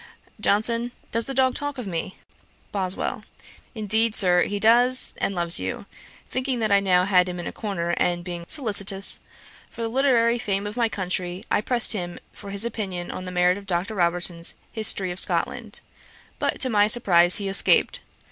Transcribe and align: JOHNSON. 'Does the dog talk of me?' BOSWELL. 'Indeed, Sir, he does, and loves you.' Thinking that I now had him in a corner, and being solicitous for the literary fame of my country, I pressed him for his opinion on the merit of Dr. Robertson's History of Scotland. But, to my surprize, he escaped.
JOHNSON. 0.39 0.93
'Does 1.11 1.25
the 1.25 1.33
dog 1.35 1.53
talk 1.53 1.77
of 1.77 1.85
me?' 1.85 2.15
BOSWELL. 2.71 3.23
'Indeed, 3.75 4.15
Sir, 4.15 4.41
he 4.45 4.59
does, 4.59 5.13
and 5.19 5.35
loves 5.35 5.59
you.' 5.59 5.85
Thinking 6.27 6.57
that 6.57 6.71
I 6.71 6.79
now 6.79 7.05
had 7.05 7.29
him 7.29 7.39
in 7.39 7.45
a 7.45 7.51
corner, 7.51 7.91
and 7.97 8.23
being 8.23 8.45
solicitous 8.47 9.19
for 9.69 9.83
the 9.83 9.87
literary 9.87 10.39
fame 10.39 10.65
of 10.65 10.75
my 10.75 10.89
country, 10.89 11.43
I 11.51 11.61
pressed 11.61 11.93
him 11.93 12.17
for 12.33 12.49
his 12.49 12.65
opinion 12.65 13.11
on 13.11 13.25
the 13.25 13.31
merit 13.31 13.59
of 13.59 13.67
Dr. 13.67 13.93
Robertson's 13.93 14.55
History 14.71 15.11
of 15.11 15.19
Scotland. 15.19 15.81
But, 16.39 16.59
to 16.61 16.69
my 16.71 16.87
surprize, 16.87 17.35
he 17.35 17.47
escaped. 17.47 17.99